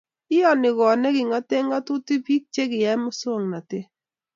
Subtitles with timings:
[0.35, 3.85] Iyanii kot ne kingatee ng'atutik biik chekiyai masongnatet